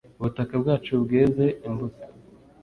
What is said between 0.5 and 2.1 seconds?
bwacu bweze imbuto